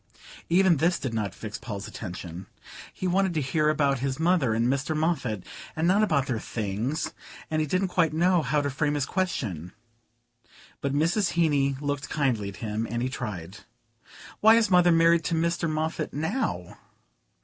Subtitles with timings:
[0.59, 2.47] '"Even this did not fix Paul's attention.
[2.91, 4.97] He wanted to hear about his mother and Mr.
[4.97, 5.43] Moffatt,
[5.75, 7.13] and not about their things;
[7.51, 9.73] and he didn't quite know how to frame his question.
[10.81, 11.33] But Mrs.
[11.33, 13.57] Heeny looked kindly at him and he tried.
[14.39, 15.69] "Why is mother married to Mr.
[15.69, 16.79] Moffatt now?"